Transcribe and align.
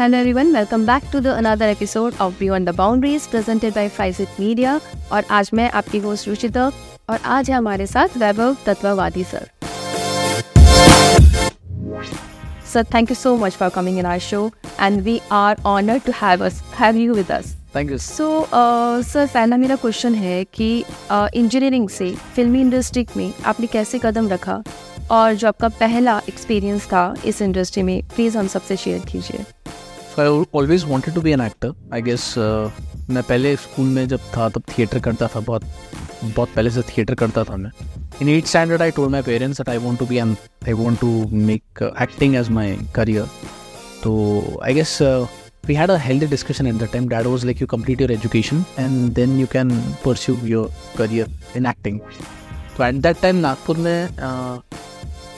Hello 0.00 0.18
everyone 0.18 0.52
welcome 0.54 0.84
back 0.86 1.02
to 1.12 1.20
the 1.20 1.26
another 1.26 1.68
episode 1.68 2.14
of 2.20 2.34
beyond 2.38 2.68
the 2.70 2.74
boundaries 2.74 3.26
presented 3.26 3.74
by 3.74 3.88
Fricit 3.88 4.28
media 4.40 4.80
और 5.12 5.24
आज 5.30 5.50
मैं 5.54 5.70
आपकी 5.70 5.98
host 5.98 6.28
Ruchita 6.28 6.66
और 7.10 7.18
आज 7.24 7.50
है 7.50 7.56
हमारे 7.56 7.86
साथ 7.86 8.16
Vaibhav 8.18 8.56
Tatwawadi 8.66 9.24
sir 9.24 9.48
sir 12.72 12.84
thank 12.94 13.10
you 13.10 13.14
so 13.14 13.36
much 13.36 13.52
for 13.52 13.68
coming 13.68 13.98
in 13.98 14.06
our 14.06 14.18
show 14.18 14.50
and 14.80 15.00
we 15.00 15.20
are 15.32 15.62
honoured 15.66 16.02
to 16.02 16.12
have 16.22 16.44
us 16.46 16.62
have 16.78 16.96
you 16.96 17.14
with 17.14 17.32
us 17.32 17.56
thank 17.76 17.90
you 17.90 17.98
so 17.98 18.46
sir 19.02 19.26
पहला 19.34 19.56
मेरा 19.56 19.76
क्वेश्चन 19.76 20.14
है 20.14 20.44
कि 20.44 20.84
uh, 21.12 21.28
इंजीनियरिंग 21.34 21.88
से 21.88 22.14
फिल्मी 22.36 22.60
industry 22.60 23.06
में 23.16 23.32
आपने 23.44 23.66
कैसे 23.66 24.00
कदम 24.02 24.28
रखा? 24.28 24.62
और 25.10 25.34
जो 25.34 25.48
आपका 25.48 25.68
पहला 25.68 26.22
एक्सपीरियंस 26.28 26.86
था 26.86 27.14
इस 27.24 27.42
इंडस्ट्री 27.42 27.82
में 27.82 28.02
प्लीज़ 28.02 28.38
हम 28.38 28.46
सबसे 28.46 28.76
शेयर 28.76 29.00
कीजिए। 29.00 29.44
So 30.18 30.22
I 30.22 30.44
always 30.58 30.84
wanted 30.88 31.14
to 31.14 31.20
be 31.20 31.30
an 31.32 31.40
actor 31.40 31.72
I 31.94 32.02
guess 32.02 32.22
मैं 32.38 33.22
पहले 33.22 33.54
स्कूल 33.56 33.86
में 33.88 34.06
जब 34.08 34.20
था 34.36 34.48
तब 34.54 34.62
थिएटर 34.68 34.98
करता 35.00 35.26
था 35.34 35.40
बहुत 35.40 35.64
बहुत 36.22 36.48
पहले 36.54 36.70
से 36.70 36.82
थिएटर 36.88 37.14
करता 37.20 37.44
था 37.44 37.56
मैं 37.56 37.70
in 38.22 38.28
eighth 38.28 38.46
standard 38.46 38.82
I 38.82 38.90
told 38.96 39.12
my 39.12 39.22
parents 39.22 39.60
that 39.60 39.68
I 39.68 39.78
want 39.86 39.98
to 39.98 40.06
be 40.06 40.16
an 40.18 40.36
I 40.66 40.72
want 40.82 40.98
to 41.00 41.12
make 41.32 41.82
acting 42.02 42.34
as 42.36 42.48
my 42.58 42.76
career 42.94 43.28
तो 44.04 44.60
I 44.64 44.74
guess 44.74 44.98
we 45.68 45.74
had 45.76 45.90
a 45.92 45.96
healthy 46.02 46.26
discussion 46.28 46.68
at 46.68 46.76
that 46.80 46.92
time. 46.92 47.08
Dad 47.08 47.26
was 47.28 47.42
like, 47.46 47.58
you 47.62 47.66
complete 47.70 48.02
your 48.02 48.12
education 48.12 48.60
and 48.82 49.16
then 49.16 49.32
you 49.38 49.48
can 49.54 49.72
pursue 50.04 50.36
your 50.50 50.62
career 50.94 51.26
in 51.60 51.66
acting. 51.72 51.98
तो 52.76 52.84
at 52.84 52.94
that 53.02 53.20
time 53.22 53.36
Nagpur 53.36 53.76
में 53.78 54.08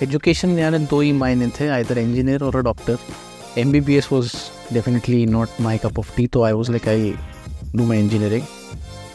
education 0.02 0.58
यानी 0.58 0.78
दो 0.86 1.00
ही 1.00 1.12
मायने 1.22 1.48
थे 1.58 1.68
either 1.78 1.98
engineer 1.98 2.42
और 2.44 2.62
doctor 2.62 2.98
as 3.60 4.08
was 4.12 4.32
definitely 4.74 5.24
not 5.26 5.60
my 5.60 5.78
cup 5.78 5.98
of 5.98 6.16
tea 6.16 6.26
तो 6.26 6.42
I 6.44 6.52
was 6.52 6.70
like 6.70 6.88
I 6.88 7.14
do 7.76 7.86
my 7.86 7.98
engineering 7.98 8.42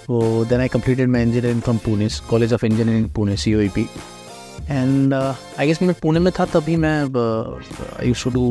so 0.08 0.18
then 0.44 0.62
I 0.62 0.68
completed 0.68 1.10
my 1.10 1.20
engineering 1.20 1.62
from 1.62 1.80
Pune, 1.80 2.10
College 2.28 2.52
of 2.52 2.64
Engineering 2.64 3.10
Pune, 3.10 3.38
COEP. 3.38 3.88
And 4.70 5.14
I 5.14 5.68
guess 5.68 5.82
मैं 5.82 5.94
पुणे 6.02 6.20
में 6.20 6.32
था 6.34 6.46
तभी 6.54 6.76
मैं 6.76 6.94
I 6.94 8.14
to 8.24 8.30
do 8.30 8.44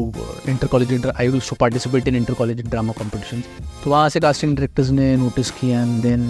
inter 0.48 0.67
college 0.67 1.06
I 1.06 1.27
use 1.27 1.48
to 1.50 1.56
participate 1.61 2.09
in 2.09 2.17
inter 2.17 2.34
college 2.34 2.61
drama 2.67 2.92
competition 2.98 3.42
तो 3.84 3.91
वहाँ 3.91 4.09
से 4.09 4.20
casting 4.20 4.55
directors 4.56 4.91
ने 4.91 5.17
notice 5.17 5.50
किया 5.50 5.81
and 5.83 6.00
then 6.03 6.28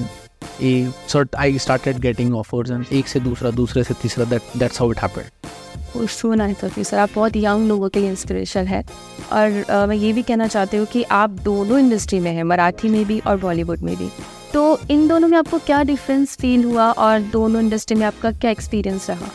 a 0.63 0.93
sort 1.09 1.37
I 1.37 1.59
started 1.59 1.99
getting 1.99 2.35
offers 2.35 2.71
and 2.71 2.85
एक 2.93 3.09
से 3.09 3.21
दूसरा 3.21 3.51
दूसरे 3.51 3.85
से 3.85 3.95
तीसरा 3.95 4.25
that 4.25 4.43
that's 4.57 4.81
how 4.81 4.93
it 4.93 4.99
happened 4.99 6.07
सुना 6.11 6.45
है 6.45 6.55
तो 6.55 6.83
सर 6.83 6.99
आप 6.99 7.11
बहुत 7.15 7.37
यंग 7.37 7.69
लोगों 7.69 7.89
के 7.89 8.01
लिए 8.01 8.11
इंस्पिरेशन 8.11 8.67
है। 8.67 8.85
और 9.33 9.65
uh, 9.71 9.89
मैं 9.89 9.97
ये 9.97 10.13
भी 10.13 10.23
कहना 10.23 10.47
चाहती 10.47 10.77
हूँ 10.77 10.87
कि 10.87 11.03
आप 11.03 11.31
दोनों 11.31 11.79
इंडस्ट्री 11.79 12.21
में 12.21 12.31
हैं 12.33 12.45
मराठी 12.45 12.89
में 12.89 13.05
भी 13.05 13.19
और 13.21 13.37
बॉलीवुड 13.37 13.81
में 13.81 13.97
भी। 13.97 14.09
तो 14.53 14.81
इन 14.91 15.09
दोनों 15.09 15.29
में 15.29 15.39
आपको 15.39 15.59
क्या 15.59 15.83
डिफरेंस 15.83 16.37
फील 16.37 16.65
हुआ 16.65 16.91
और 16.91 17.21
दोनों 17.21 17.63
इंडस्ट्री 17.63 17.97
में 17.97 18.07
आपका 18.07 18.33
क्या 18.33 18.51
एक्सपीरियंस 18.51 19.11
रहा? 19.11 19.31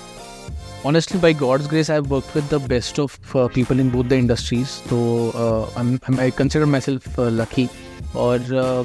Honestly 0.85 1.19
by 1.19 1.31
god's 1.39 1.67
grace 1.67 1.89
i've 1.89 2.09
worked 2.11 2.35
with 2.35 2.49
the 2.49 2.59
best 2.73 2.99
of 2.99 3.15
uh, 3.35 3.47
people 3.55 3.79
in 3.79 3.89
both 3.95 4.07
the 4.11 4.17
industries 4.17 4.75
so 4.89 4.99
uh, 5.35 5.81
I'm, 5.81 5.89
I'm, 6.07 6.19
i 6.19 6.29
consider 6.31 6.65
myself 6.65 7.19
uh, 7.19 7.29
lucky. 7.29 7.69
Or 8.15 8.37
uh, 8.59 8.83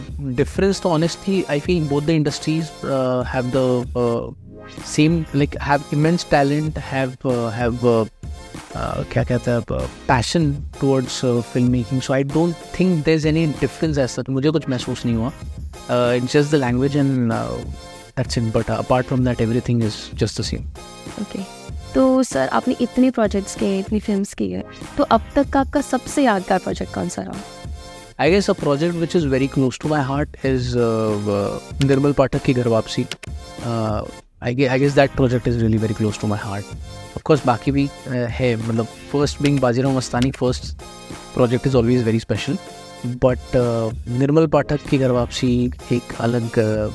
तो 0.82 0.96
industries 2.14 2.70
uh, 2.82 3.22
have 3.22 3.50
the 3.52 3.86
uh, 3.96 4.30
same 4.84 5.24
like 5.34 5.54
have 5.56 5.82
immense 5.92 6.24
talent 6.24 6.76
have 6.76 7.16
uh, 7.24 7.50
have 7.50 7.84
uh, 7.84 8.04
uh, 8.74 9.04
क्या 9.12 9.24
कहते 9.24 9.50
हैं 9.50 9.60
passion 10.08 10.52
towards 10.80 11.20
film 11.24 11.70
making 11.72 12.00
so 12.00 12.12
I 12.12 12.22
don't 12.22 12.54
think 12.78 13.04
there 13.04 13.16
is 13.16 13.28
any 13.28 13.46
difference 13.60 13.98
ऐसा 13.98 14.22
तो 14.22 14.32
मुझे 14.32 14.50
कुछ 14.50 14.68
महसूस 14.68 15.04
नहीं 15.06 15.16
हुआ। 15.16 15.32
It's 16.14 16.32
just 16.32 16.52
the 16.52 16.54
language 16.54 16.96
and 16.96 17.32
that's 17.32 18.38
it 18.38 18.52
but 18.56 18.70
apart 18.70 19.06
from 19.06 19.24
that 19.24 19.40
everything 19.40 19.84
is 19.84 19.96
just 20.14 20.40
the 20.40 20.44
same 20.44 20.68
okay 21.22 21.42
तो 21.94 22.22
सर 22.22 22.48
आपने 22.52 22.76
इतने 22.80 23.10
प्रोजेक्ट्स 23.10 23.54
किए 23.56 23.78
इतनी 23.78 24.00
फिल्म्स 24.00 24.34
की 24.34 24.50
है। 24.50 24.62
तो 24.96 25.04
अब 25.04 25.20
तक 25.34 25.50
का 25.50 25.60
आपका 25.60 25.80
सबसे 25.80 26.24
यादगार 26.24 26.58
प्रोजेक्ट 26.58 26.94
कौन 26.94 27.08
सा 27.08 27.22
रहा? 27.22 27.40
I 28.18 28.30
guess 28.30 28.48
a 28.48 28.54
project 28.54 28.94
which 28.96 29.14
is 29.16 29.24
very 29.24 29.48
close 29.48 29.76
to 29.78 29.88
my 29.88 30.00
heart 30.00 30.36
is 30.44 30.76
uh, 30.76 30.82
uh, 31.36 31.58
Nirmal 31.80 32.12
Pathak 32.14 32.44
ki 32.44 32.52
Ghar 32.54 32.64
Wapsi. 32.64 33.06
Uh, 33.66 34.04
I, 34.40 34.52
gue- 34.52 34.68
I 34.68 34.78
guess 34.78 34.94
that 34.94 35.10
project 35.16 35.46
is 35.48 35.60
really 35.62 35.78
very 35.78 35.94
close 35.94 36.16
to 36.18 36.26
my 36.28 36.36
heart. 36.36 36.64
Of 37.16 37.24
course, 37.24 37.40
बाकी 37.46 37.72
भी 37.72 37.86
uh, 37.88 38.28
है 38.38 38.54
मतलब 38.68 38.86
first 39.12 39.42
being 39.42 39.58
Bajirao 39.60 39.96
Mastani 39.96 40.30
first 40.38 40.84
project 41.34 41.66
is 41.66 41.74
always 41.74 42.02
very 42.10 42.20
special. 42.26 42.56
But 43.24 43.56
uh, 43.62 43.90
निर्मल 44.20 44.46
पाठक 44.54 44.86
की 44.90 44.98
घर 44.98 45.10
वापसी 45.18 45.50
एक 45.92 46.14
अलग 46.20 46.58
uh, 46.66 46.92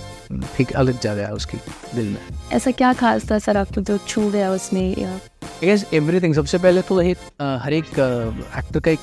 एक 0.61 0.71
अलग 0.83 0.99
जगह 1.01 1.25
है 1.25 1.33
उसकी 1.33 1.57
दिल 1.95 2.05
में 2.13 2.19
ऐसा 2.53 2.71
क्या 2.79 2.93
खास 2.93 3.29
था 3.31 3.37
सर 3.39 3.57
आपको 3.57 3.81
जो 3.89 3.97
छू 4.07 4.29
गया 4.31 4.51
उसमें 4.51 4.81
आई 5.05 5.67
गेस 5.67 5.85
एवरीथिंग 5.93 6.33
सबसे 6.35 6.57
पहले 6.57 6.81
तो 6.89 6.97
अ, 7.01 7.57
हर 7.63 7.73
एक 7.73 7.85
एक्टर 7.99 8.79
का 8.79 8.91
एक 8.91 8.99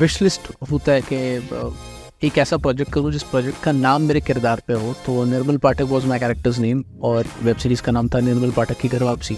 विश 0.00 0.20
लिस्ट 0.22 0.48
होता 0.70 0.92
है 0.92 1.00
कि 1.12 2.26
एक 2.26 2.38
ऐसा 2.38 2.56
प्रोजेक्ट 2.56 2.92
करूँ 2.92 3.12
जिस 3.12 3.22
प्रोजेक्ट 3.22 3.62
का 3.62 3.72
नाम 3.72 4.02
मेरे 4.02 4.20
किरदार 4.20 4.62
पे 4.66 4.74
हो 4.74 4.92
तो 5.06 5.24
Nirmal 5.24 5.56
Pathak 5.56 5.86
was 5.90 6.06
my 6.06 6.18
character's 6.18 6.58
name 6.58 6.84
और 7.02 7.26
वेब 7.42 7.56
सीरीज़ 7.56 7.82
का 7.82 7.92
नाम 7.92 8.08
था 8.08 8.20
Nirmal 8.20 8.50
Pathak 8.50 8.78
Ki 8.80 8.88
Ghar 8.88 9.02
Wapsi. 9.02 9.36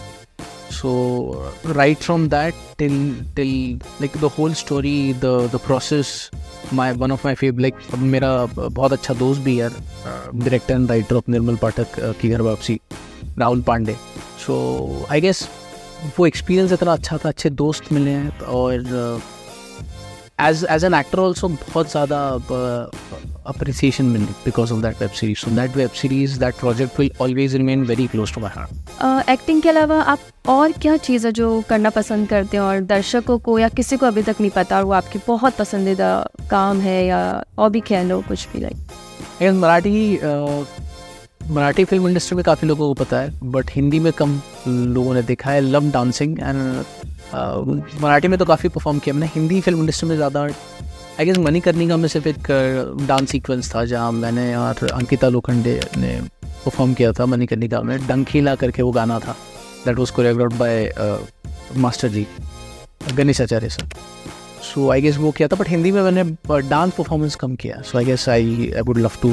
So 0.73 0.91
right 1.67 1.99
from 1.99 2.29
that 2.29 2.55
till 2.79 2.95
till 3.37 3.81
like 4.01 4.17
the 4.21 4.31
whole 4.39 4.55
story 4.55 5.13
the 5.15 5.51
the 5.53 5.61
process 5.67 6.31
my 6.73 6.93
one 6.93 7.13
of 7.13 7.27
my 7.27 7.35
fav 7.35 7.59
like 7.59 7.75
मेरा 7.97 8.35
बहुत 8.57 8.93
अच्छा 8.93 9.15
दोस्त 9.15 9.41
भी 9.41 9.57
है 9.57 9.69
director 9.69 10.75
and 10.75 10.89
writer 10.91 11.17
of 11.17 11.31
Nirmal 11.31 11.57
Pathak 11.57 11.99
Ki 12.21 12.29
Ghar 12.29 12.41
Wapsi, 12.41 12.81
Rahul 13.39 13.63
Pandey. 13.63 13.97
So 14.47 15.07
I 15.11 15.21
guess 15.21 15.49
वो 16.19 16.27
experience 16.27 16.73
इतना 16.73 16.93
अच्छा 16.93 17.17
था, 17.17 17.29
अच्छे 17.29 17.51
दोस्त 17.51 17.93
मिले 17.93 18.11
हैं 18.11 18.41
और 18.41 19.21
as 20.39 20.65
as 20.71 20.85
an 20.85 20.95
actor 20.95 21.19
also 21.19 21.49
बहुत 21.49 21.91
ज़्यादा 21.91 22.19
appreciation 23.47 24.05
milli 24.05 24.25
because 24.45 24.73
of 24.73 24.81
that 24.83 25.01
web 25.01 25.11
series 25.11 25.39
so 25.39 25.51
that 25.51 25.77
web 25.77 25.91
series 25.91 26.39
that 26.41 26.55
project 26.55 26.99
will 27.01 27.11
always 27.21 27.57
remain 27.57 27.85
very 27.85 28.07
close 28.07 28.35
to 28.35 28.41
my 28.41 28.51
heart 28.55 29.29
acting 29.31 29.63
के 29.63 29.69
अलावा 29.69 30.01
आप 30.03 30.49
और 30.49 30.73
क्या 30.73 30.97
चीज़ 30.99 31.27
है 31.27 31.33
जो 31.33 31.49
करना 31.69 31.91
पसंद 31.91 32.29
करते 32.29 32.57
हैं? 32.57 32.65
और 32.65 32.81
दर्शकों 32.81 33.39
को 33.39 33.59
या 33.59 33.69
किसी 33.71 33.97
को 33.97 34.07
अभी 34.07 34.23
तक 34.23 34.41
नहीं 34.41 34.51
पता 34.51 34.77
और 34.77 34.85
वो 34.85 34.93
आपकी 34.93 35.19
बहुत 35.27 35.57
पसंदीदा 35.57 36.15
काम 36.51 36.81
है 36.81 37.05
या 37.07 37.23
और 37.59 37.71
भी 37.71 37.81
कह 37.81 38.03
लो 38.03 38.21
कुछ 38.29 38.49
भी 38.53 38.61
लाइक 38.61 38.77
लेकिन 39.43 39.59
मराठी 39.59 40.19
मराठी 41.51 41.85
फ़िल्म 41.85 42.09
इंडस्ट्री 42.09 42.37
में 42.37 42.45
काफ़ी 42.45 42.69
लोगों 42.69 42.89
को 42.89 43.05
पता 43.05 43.21
है 43.21 43.51
बट 43.53 43.71
हिंदी 43.71 43.99
में 44.01 44.13
कम 44.13 44.41
लोगों 44.69 45.15
ने 45.15 45.23
देखा 45.23 45.51
है 45.51 45.61
लव 45.61 45.91
डांसिंग 45.91 46.39
एंड 46.41 46.85
मराठी 47.35 48.29
में 48.29 48.39
तो 48.39 48.45
काफ़ी 48.45 48.69
परफॉर्म 48.69 48.99
किया 48.99 49.15
मैंने। 49.15 49.27
हिंदी 49.35 49.61
फ़िल्म 49.61 49.81
इंडस्ट्री 49.81 50.09
में 50.09 50.17
ज़्यादा 50.17 50.43
आई 50.43 51.25
गेस 51.25 51.39
मणिकर्णिका 51.39 51.97
में 51.97 52.09
सिर्फ़ 52.09 52.29
एक 52.29 52.51
डांस 53.09 53.31
सीक्वेंस 53.31 53.75
था 53.75 53.85
जहाँ 53.85 54.13
मैंने 54.13 54.55
और 54.57 54.89
अंकिता 54.93 55.29
लोखंडे 55.29 55.81
ने 55.99 56.21
परफॉर्म 56.45 56.95
किया 56.95 57.13
था 57.13 57.27
मणिकर्णिका 57.27 57.81
में 57.83 57.99
डंकीला 58.07 58.55
करके 58.55 58.83
वो 58.83 58.93
गाना 58.93 59.19
था। 59.21 59.37
That 59.85 59.99
was 59.99 60.13
choreograph 60.13 60.59
by 60.59 60.93
master 61.77 62.09
ji 62.09 62.27
Ganesh 63.15 63.41
Acharya 63.41 63.69
sir 63.69 63.89
so 64.65 64.89
I 64.91 65.01
guess 65.03 65.17
वो 65.19 65.31
किया 65.37 65.49
था 65.49 65.57
बट 65.57 65.69
हिंदी 65.69 65.91
में 65.93 66.01
मैंने 66.03 66.23
डांस 66.69 66.93
परफॉर्मेंस 66.95 67.35
कम 67.35 67.55
किया। 67.57 67.81
So 67.83 67.99
I 67.99 68.05
guess 68.05 68.29
I 68.29 68.71
I 68.77 68.81
would 68.87 68.99
love 68.99 69.13
to 69.23 69.31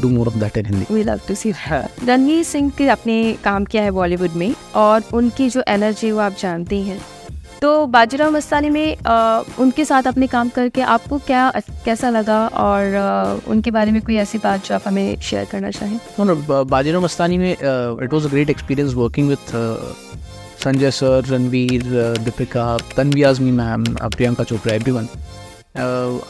do 0.00 0.08
more 0.08 0.26
of 0.28 0.36
that 0.36 0.58
in 0.58 0.66
Hindi 0.66 0.94
we 0.94 1.02
love 1.02 1.20
to 1.28 1.34
see 1.34 1.52
Ranveer 1.62 2.42
Singh 2.44 2.70
के 2.78 2.88
आपने 2.88 3.16
काम 3.44 3.64
किया 3.64 3.82
है 3.82 3.90
बॉलीवुड 3.90 4.30
में, 4.36 4.54
और 4.74 5.02
उनकी 5.14 5.48
जो 5.50 5.62
एनर्जी 5.68 6.10
वो 6.10 6.20
आप 6.20 6.36
जानते 6.40 6.80
हैं। 6.82 7.00
तो 7.62 7.86
बाजीराव 7.86 8.30
मस्तानी 8.32 8.70
में 8.70 8.96
आ, 8.96 9.42
उनके 9.60 9.84
साथ 9.84 10.06
अपने 10.06 10.26
काम 10.26 10.48
करके 10.48 10.80
आपको 10.92 11.18
क्या 11.26 11.50
कैसा 11.84 12.08
लगा? 12.10 12.46
और 12.48 12.94
आ, 12.94 13.34
उनके 13.50 13.70
बारे 13.70 13.90
में 13.90 14.00
कोई 14.02 14.16
ऐसी 14.16 14.38
बात 14.38 14.66
जो 14.66 14.74
आप 14.74 14.82
हमें 14.86 15.20
शेयर 15.20 15.44
करना 15.52 15.70
चाहें? 15.70 15.98
No, 16.20 16.26
no, 16.26 16.36
बाजीराव 16.70 17.04
मस्तानी 17.04 17.38
में 17.38 17.52
it 17.52 18.12
was 18.12 18.26
a 18.26 18.30
great 18.30 18.50
experience 18.50 18.94
working 18.94 19.28
with 19.28 19.38
Sanjay 20.64 20.90
sir 20.90 21.24
Ranveer 21.28 21.82
Deepika 22.24 22.66
Tanvi 22.96 23.22
Azmi 23.22 23.50
ma'am 23.52 23.84
Priyanka 23.84 24.44
Chopra 24.44 24.74
everyone 24.90 25.08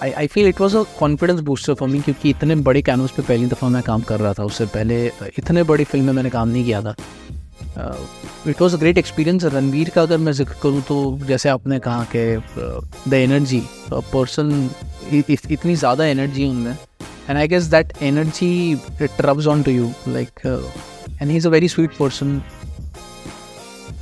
I 0.02 0.26
feel 0.26 0.48
it 0.48 0.60
was 0.60 0.76
a 0.76 0.82
confidence 1.00 1.40
booster 1.40 1.74
for 1.74 1.88
me 1.88 2.00
क्योंकि 2.00 2.30
इतने 2.30 2.54
बड़े 2.68 2.82
कैनवस 2.82 3.10
पर 3.10 3.22
पहली 3.22 3.46
दफ़ा 3.46 3.68
मैं 3.68 3.82
काम 3.82 4.02
कर 4.02 4.20
रहा 4.20 4.32
था 4.32 4.44
उससे 4.44 4.66
पहले 4.74 5.04
इतने 5.38 5.62
बड़ी 5.62 5.84
फ़िल्म 5.84 6.04
में 6.04 6.12
मैंने 6.12 6.30
काम 6.30 6.48
नहीं 6.48 6.64
किया 6.64 6.82
था। 6.82 6.94
It 7.78 8.60
was 8.60 8.74
a 8.76 8.78
great 8.78 8.98
experience 8.98 9.44
Ranveer 9.54 9.90
का 9.90 10.02
अगर 10.02 10.18
मैं 10.18 10.32
ज़िक्र 10.32 10.54
करूँ 10.62 10.82
तो 10.88 11.18
जैसे 11.26 11.48
आपने 11.48 11.78
कहा 11.78 12.06
कि 12.16 13.10
द 13.10 13.14
एनर्जी 13.14 13.62
पर्सन 13.92 14.70
इतनी 15.12 15.74
ज़्यादा 15.74 16.06
एनर्जी 16.06 16.48
उनमें 16.48 16.72
and 17.28 17.38
I 17.38 17.48
guess 17.48 17.64
that 17.70 17.92
energy 18.02 18.50
it 18.72 19.20
rubs 19.20 19.46
on 19.46 19.62
to 19.62 19.70
you 19.70 19.92
like 20.08 20.46
and 21.20 21.30
he 21.30 21.36
is 21.36 21.46
a 21.46 21.50
very 21.50 21.68
sweet 21.68 21.96
person 21.98 22.40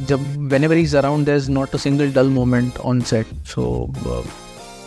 जब 0.08 0.20
whenever 0.64 0.76
is 0.76 0.96
around 0.96 1.26
there 1.26 1.36
is 1.36 1.50
not 1.50 1.74
a 1.74 1.78
single 1.78 2.12
dull 2.12 2.28
moment 2.28 2.78
on 2.78 3.00
set 3.10 3.34
so 3.46 3.66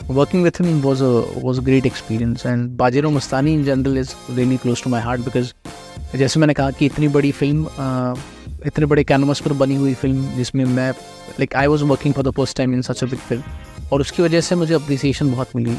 working 0.10 0.44
with 0.44 0.58
him 0.58 0.82
was 0.82 1.02
a 1.02 1.12
was 1.44 1.60
a 1.60 1.62
great 1.62 1.86
experience. 1.86 2.44
And 2.46 2.72
Bajirao 2.80 3.12
Mastani 3.18 3.54
in 3.54 3.64
general 3.64 3.96
is 3.98 4.10
really 4.30 4.58
close 4.58 4.82
to 4.82 4.90
my 4.90 5.00
heart 5.00 5.24
because, 5.26 5.54
जैसे 6.16 6.40
मैंने 6.40 6.54
कहा 6.54 6.72
कि 6.72 6.86
इतनी 6.86 7.08
बड़ी 7.08 7.32
film 7.32 7.68
इतने 8.66 8.86
बड़े 8.86 9.04
canvas 9.04 9.40
पर 9.40 9.54
बनी 9.54 9.76
हुई 9.76 9.94
फ़िल्म 9.94 10.36
जिसमें 10.36 10.64
मैं 10.66 10.90
like 10.92 11.56
I 11.56 11.68
was 11.68 11.84
working 11.84 12.14
for 12.14 12.24
the 12.24 12.32
first 12.32 12.58
time 12.58 12.74
in 12.74 12.82
such 12.82 13.04
a 13.04 13.08
big 13.08 13.20
film 13.20 13.44
और 13.92 14.02
उसकी 14.02 14.24
वजह 14.24 14.42
से 14.42 14.56
मुझे 14.56 14.74
अप्रिसिएशन 14.74 15.32
बहुत 15.32 15.56
मिली 15.56 15.78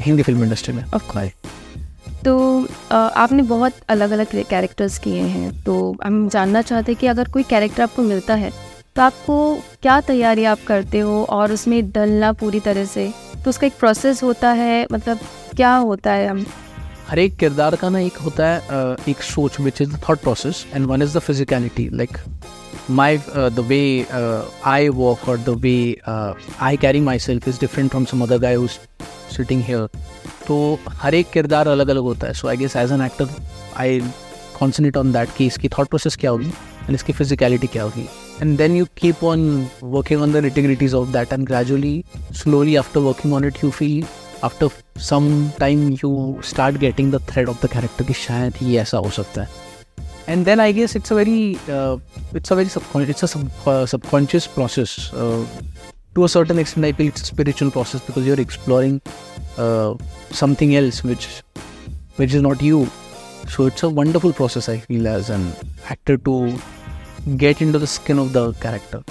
हिंदी 0.00 0.22
फ़िल्म 0.22 0.44
इंडस्ट्री 0.44 0.74
में. 0.74 0.84
ऑफ़ 0.84 1.18
तो 2.24 2.66
आपने 2.92 3.42
बहुत 3.42 3.72
अलग 3.88 4.10
अलग 4.10 4.42
कैरेक्टर्स 4.48 4.98
किए 4.98 5.20
हैं. 5.20 5.62
तो 5.64 5.96
हम 6.04 6.28
जानना 6.28 6.62
चाहते 6.62 6.92
हैं 6.92 6.98
कि 7.00 7.06
अगर 7.06 7.28
कोई 7.28 7.42
कैरेक्टर 7.42 7.82
आपको 7.82 8.02
मिलता 8.02 8.34
है 8.34 8.50
तो 8.96 9.02
आपको 9.02 9.36
क्या 9.82 10.00
तैयारी 10.00 10.44
आप 10.44 10.58
करते 10.66 10.98
हो 11.00 11.22
और 11.30 11.52
उसमें 11.52 11.90
डलना 11.92 12.32
पूरी 12.32 12.60
तरह 12.60 12.84
से? 12.84 13.12
तो 13.44 13.50
उसका 13.50 13.66
एक 13.66 13.78
प्रोसेस 13.78 14.22
होता 14.22 14.50
है 14.52 14.86
मतलब 14.92 15.18
क्या 15.56 15.74
होता 15.74 16.12
है? 16.12 16.28
हम 16.28 16.44
हर 17.10 17.18
एक 17.18 17.34
किरदार 17.36 17.74
का 17.76 17.88
ना 17.90 17.98
एक 17.98 18.16
होता 18.24 18.46
है 18.46 18.96
एक 19.08 19.22
सोच 19.22 19.58
which 19.60 19.80
is 19.82 19.90
the 19.92 19.98
thought 20.08 20.18
process 20.22 20.64
and 20.74 20.86
one 20.86 21.02
is 21.02 21.16
the 21.16 21.20
physicality 21.20 21.88
like 21.92 22.18
my 22.90 23.18
the 23.28 23.64
way 23.68 23.80
I 24.66 24.88
walk 24.98 25.28
और 25.28 25.38
the 25.38 25.56
way 25.62 25.74
I 26.06 26.76
carry 26.84 27.00
myself 27.18 27.48
is 27.48 27.58
different 27.60 27.90
from 27.90 28.04
some 28.12 28.22
other 28.22 28.38
guy 28.38 28.56
sitting 28.66 29.62
here 29.62 29.88
तो 30.46 30.78
हर 31.02 31.14
एक 31.14 31.30
किरदार 31.30 31.68
अलग 31.68 31.88
अलग 31.88 32.02
होता 32.02 32.26
है 32.26 32.34
so 32.34 32.48
I 32.48 32.56
guess 32.56 32.76
as 32.76 32.92
an 32.92 33.02
actor 33.06 33.34
I 33.76 34.00
concentrate 34.58 34.96
on 34.96 35.12
that 35.12 35.36
कि 35.36 35.46
इसकी 35.46 35.68
थॉट 35.78 35.88
प्रोसेस 35.88 36.16
क्या 36.20 36.30
होगी 36.30 36.46
एंड 36.46 36.94
इसकी 36.94 37.12
फिजिकलिटी 37.12 37.66
क्या 37.66 37.82
होगी. 37.82 38.08
And 38.42 38.56
then 38.58 38.76
you 38.76 38.86
keep 39.00 39.24
on 39.24 39.68
working 39.82 40.22
on 40.22 40.32
the 40.32 40.44
nitty-gritties 40.44 40.98
of 41.02 41.12
that 41.18 41.36
and 41.36 41.52
gradually, 41.52 41.94
slowly 42.44 42.80
after 42.84 43.06
working 43.10 43.38
on 43.40 43.52
it, 43.52 43.62
you 43.64 43.76
feel 43.82 44.19
after 44.43 44.69
some 44.97 45.51
time 45.59 45.97
you 46.01 46.39
start 46.41 46.79
getting 46.79 47.11
the 47.11 47.19
thread 47.19 47.49
of 47.49 47.61
the 47.61 47.67
character 47.75 48.07
कि 48.07 48.13
शायद 48.13 48.57
ही 48.61 48.77
ऐसा 48.77 48.97
हो 49.05 49.09
सकता 49.19 49.41
है 49.43 49.63
and 50.33 50.47
then 50.49 50.59
I 50.59 50.71
guess 50.71 50.95
it's 50.95 51.11
a 51.11 51.15
very 51.15 51.39
uh, 51.77 51.97
it's 52.33 52.51
a 52.51 52.55
very 52.55 52.69
subconscious 52.75 53.09
it's 53.09 53.23
a 53.23 53.27
sub, 53.27 53.67
uh, 53.67 53.85
subconscious 53.85 54.47
process 54.47 55.13
uh, 55.13 55.45
to 56.15 56.23
a 56.23 56.29
certain 56.29 56.59
extent 56.59 56.85
I 56.85 56.91
feel 56.91 57.07
it's 57.07 57.21
a 57.21 57.25
spiritual 57.25 57.71
process 57.71 58.01
because 58.07 58.25
you're 58.25 58.41
exploring 58.45 59.01
uh, 59.57 59.93
something 60.31 60.75
else 60.75 61.03
which 61.03 61.27
which 62.15 62.33
is 62.33 62.41
not 62.41 62.61
you 62.69 62.87
so 63.47 63.67
it's 63.67 63.83
a 63.83 63.89
wonderful 63.89 64.33
process 64.33 64.67
I 64.67 64.79
feel 64.79 65.07
as 65.07 65.29
an 65.29 65.51
actor 65.89 66.17
to 66.17 66.57
get 67.37 67.61
into 67.61 67.79
the 67.79 67.87
skin 67.87 68.19
of 68.19 68.33
the 68.33 68.53
character, 68.53 69.03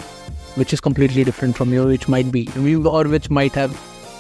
which 0.54 0.72
is 0.72 0.81
completely 0.81 1.25
different 1.25 1.56
from 1.56 1.72
you, 1.72 1.84
which 1.84 2.08
might 2.08 2.31
be, 2.31 2.48
or 2.84 3.04
which 3.04 3.31
might 3.31 3.52
have 3.52 3.72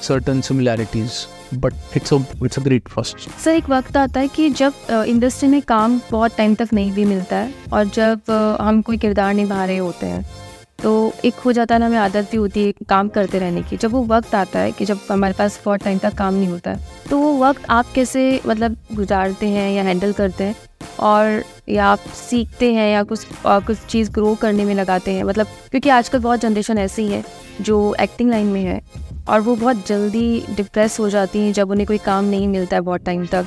certain 0.03 0.41
similarities. 0.43 1.25
But 1.53 1.73
it's 1.95 2.13
it's 2.43 2.59
a 2.59 2.61
great 2.61 2.87
first 2.87 3.29
sir 3.43 3.51
एक 3.51 3.69
वक्त 3.69 3.97
आता 3.97 4.19
है 4.19 4.27
कि 4.27 4.49
जब 4.49 4.73
industry 5.07 5.47
में 5.49 5.61
काम 5.61 5.99
बहुत 6.11 6.35
time 6.37 6.55
तक 6.55 6.73
नहीं 6.73 6.91
भी 6.91 7.05
मिलता 7.05 7.35
है 7.35 7.53
और 7.73 7.85
जब 7.85 8.31
हम 8.61 8.81
कोई 8.81 8.97
किरदार 8.97 9.33
निभा 9.33 9.63
रहे 9.65 9.77
होते 9.77 10.05
हैं 10.05 10.25
तो 10.83 10.91
एक 11.25 11.35
हो 11.35 11.51
जाता 11.51 11.75
है 11.75 11.79
ना, 11.79 11.85
हमें 11.85 11.97
आदत 11.97 12.27
भी 12.31 12.37
होती 12.37 12.65
है 12.65 12.73
काम 12.89 13.07
करते 13.09 13.39
रहने 13.39 13.61
की। 13.63 13.77
जब 13.77 13.91
वो 13.91 14.03
वक्त 14.05 14.35
आता 14.35 14.59
है 14.59 14.71
कि 14.71 14.85
जब 14.85 14.99
हमारे 15.09 15.33
पास 15.33 15.59
बहुत 15.65 15.83
टाइम 15.83 15.97
तक 15.97 16.13
काम 16.13 16.33
नहीं 16.33 16.47
होता 16.47 16.71
है 16.71 16.87
तो 17.09 17.17
वो 17.17 17.35
वक्त 17.39 17.65
आप 17.69 17.91
कैसे 17.95 18.41
मतलब 18.47 18.77
गुजारते 18.93 19.47
हैं 19.47 19.71
या 19.71 19.83
हैंडल 19.83 20.13
करते 20.13 20.43
हैं? 20.43 20.55
और, 20.99 21.43
या 21.69 21.85
आप 21.85 21.99
सीखते 22.15 22.73
हैं 22.73 22.91
या 22.93 23.03
कुछ 23.03 23.45
और 23.45 23.63
कुछ 23.63 23.85
चीज़ 23.89 24.11
ग्रो 24.11 24.35
करने 24.35 24.65
में 24.65 24.73
लगाते 24.75 25.11
हैं? 25.11 25.23
मतलब 25.23 25.47
क्योंकि 25.71 25.89
आजकल 25.89 26.19
बहुत 26.19 26.39
जनरेशन 26.39 26.77
ऐसी 26.77 27.07
है 27.07 27.23
जो 27.61 27.95
एक्टिंग 27.99 28.29
लाइन 28.29 28.47
में 28.47 28.63
है 28.63 28.81
और 29.29 29.41
वो 29.41 29.55
बहुत 29.55 29.87
जल्दी 29.87 30.43
डिप्रेस 30.55 30.99
हो 30.99 31.09
जाती 31.09 31.39
हैं 31.39 31.51
जब 31.53 31.71
उन्हें 31.71 31.87
कोई 31.87 31.97
काम 32.05 32.25
नहीं 32.25 32.47
मिलता 32.47 32.75
है 32.75 32.81
बहुत 32.81 33.03
टाइम 33.05 33.25
तक 33.25 33.45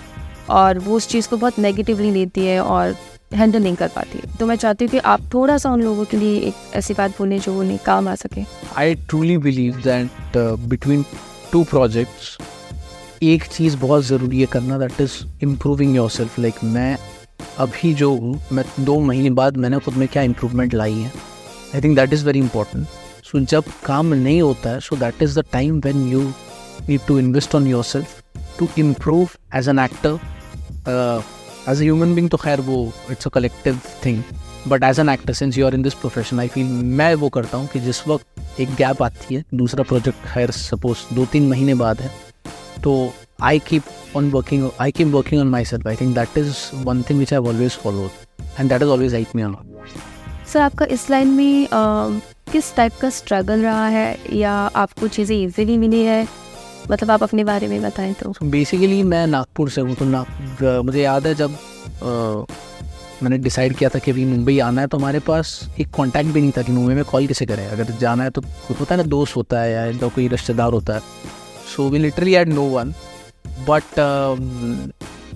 और 0.50 0.78
वो 0.78 0.96
उस 0.96 1.08
चीज़ 1.08 1.28
को 1.28 1.36
बहुत 1.36 1.58
नेगेटिवली 1.58 2.10
लेती 2.10 2.46
है 2.46 2.60
और 2.62 2.94
हैंडल 3.34 3.62
नहीं 3.62 3.76
कर 3.76 3.88
पाती 3.88 4.18
है। 4.18 4.36
तो 4.38 4.46
मैं 4.46 4.56
चाहती 4.56 4.84
हूँ 4.84 4.90
कि 4.90 4.98
आप 4.98 5.20
थोड़ा 5.34 5.56
सा 5.58 5.70
उन 5.72 5.82
लोगों 5.82 6.04
के 6.04 6.16
लिए 6.16 6.38
एक 6.38 6.54
ऐसी 6.76 6.94
बात 6.94 7.10
बोलें 7.18 7.38
जो 7.40 7.58
उन्हें 7.60 7.78
काम 7.86 8.08
आ 8.08 8.14
सके। 8.14 8.44
I 8.76 8.94
truly 8.94 9.38
believe 9.38 9.76
that 9.84 10.36
between 10.68 11.04
two 11.52 11.64
projects 11.64 12.36
एक 13.22 13.44
चीज़ 13.46 13.76
बहुत 13.76 14.04
ज़रूरी 14.04 14.40
है 14.40 14.46
करना 14.52 14.78
that 14.78 15.00
is 15.00 15.12
improving 15.42 15.96
yourself 16.10 16.38
like 16.38 16.64
मैं 16.64 16.96
अभी 17.58 17.92
जो 17.94 18.10
हूँ, 18.10 18.40
मैं 18.52 18.64
दो 18.80 18.98
महीने 19.00 19.30
बाद 19.30 19.56
मैंने 19.56 19.78
खुद 19.78 19.94
में 19.94 20.08
क्या 20.08 20.22
इम्प्रूवमेंट 20.22 20.74
लाई 20.74 20.94
है? 20.94 21.12
I 21.74 21.80
think 21.80 21.96
that 21.96 22.12
is 22.12 22.26
very 22.26 22.38
important 22.38 22.86
so 23.32 23.40
जब 23.52 23.64
काम 23.84 24.14
नहीं 24.14 24.40
होता 24.42 24.70
है 24.70 24.80
so 24.80 24.96
that 24.96 25.22
is 25.22 25.38
the 25.40 25.44
time 25.52 25.80
when 25.84 26.06
you 26.08 26.22
need 26.88 27.00
to 27.06 27.18
invest 27.18 27.54
on 27.54 27.66
yourself 27.84 28.22
to 28.58 28.68
improve 28.78 29.28
as 29.56 29.68
an 29.68 29.78
actor 29.78 30.18
as 31.68 31.80
a 31.80 31.84
human 31.84 32.14
being 32.14 32.30
तो 32.30 32.36
खैर 32.36 32.60
वो 32.60 32.84
it's 33.10 33.26
a 33.26 33.30
collective 33.30 33.80
thing 34.04 34.22
but 34.68 34.84
as 34.84 35.00
an 35.00 35.08
actor 35.08 35.32
since 35.32 35.58
you 35.58 35.66
are 35.66 35.74
in 35.74 35.82
this 35.82 35.94
profession 35.94 36.40
I 36.40 36.48
feel 36.48 36.66
मैं 37.00 37.14
वो 37.14 37.28
करता 37.38 37.58
हूँ 37.58 37.68
कि 37.72 37.80
जिस 37.80 38.06
वक्त 38.08 38.60
एक 38.60 38.74
गैप 38.74 39.02
आती 39.02 39.34
है 39.34 39.44
दूसरा 39.54 39.84
प्रोजेक्ट 39.84 40.26
खैर 40.32 40.50
सपोज़ 40.50 41.14
दो 41.14 41.26
तीन 41.32 41.48
महीने 41.48 41.74
बाद 41.74 42.00
है 42.00 42.10
तो 42.82 43.12
I 43.42 43.58
keep 43.58 43.82
on 44.14 44.30
working. 44.30 44.70
I 44.78 44.92
keep 44.92 45.08
working 45.08 45.40
on 45.40 45.50
myself. 45.50 45.84
I 45.84 45.96
think 45.96 46.14
that 46.14 46.36
is 46.36 46.70
one 46.84 47.02
thing 47.02 47.18
which 47.18 47.32
I've 47.32 47.44
always 47.44 47.74
followed, 47.74 48.12
and 48.56 48.70
that 48.70 48.80
has 48.80 48.88
always 48.88 49.12
helped 49.12 49.34
me 49.34 49.42
a 49.42 49.48
lot. 49.48 49.66
Sir 50.52 50.60
आपका 50.60 50.84
इस 50.94 51.08
लाइन 51.10 51.28
में 51.28 51.68
uh, 51.68 52.20
किस 52.52 52.74
टाइप 52.76 52.92
का 53.00 53.10
struggle 53.10 53.62
रहा 53.62 53.86
है 53.88 54.18
या 54.32 54.52
आपको 54.52 55.08
चीज़ें 55.08 55.36
इजीली 55.36 55.78
मिली 55.78 56.02
है 56.04 56.26
मतलब 56.90 57.10
आप 57.10 57.22
अपने 57.22 57.44
बारे 57.44 57.68
में 57.68 57.82
बताएँ 57.82 58.12
तो 58.12 58.32
बेसिकली 58.42 59.02
मैं 59.02 59.26
नागपुर 59.26 59.70
से 59.70 59.80
हूँ 59.80 59.94
तो 59.94 60.04
नाग 60.04 60.82
मुझे 60.84 61.02
याद 61.02 61.26
है 61.26 61.34
जब 61.34 61.54
uh, 61.54 62.50
मैंने 63.22 63.38
डिसाइड 63.38 63.76
किया 63.76 63.90
था 63.90 63.98
कि 63.98 64.10
अभी 64.10 64.24
मुंबई 64.24 64.58
आना 64.58 64.80
है 64.80 64.86
तो 64.86 64.98
हमारे 64.98 65.18
पास 65.18 65.70
एक 65.80 65.90
कांटेक्ट 65.96 66.30
भी 66.30 66.40
नहीं 66.40 66.52
था 66.56 66.62
कि 66.62 66.72
मुंबई 66.72 66.94
में 66.94 67.04
कॉल 67.04 67.26
किसे 67.26 67.46
करें 67.46 67.66
अगर 67.66 67.84
जाना 68.00 68.24
है 68.24 68.30
तो 68.30 68.42
होता 68.70 68.94
है 68.94 68.96
ना 68.96 69.08
दोस्त 69.08 69.36
होता 69.36 69.60
है 69.60 69.72
या 69.72 70.08
कोई 70.08 70.28
रिश्तेदार 70.28 70.72
होता 70.72 70.94
है 70.94 71.00
so 71.76 71.88
we 71.88 71.98
literally 71.98 72.34
had 72.34 72.48
no 72.48 72.62
one 72.62 72.94
but 73.68 73.98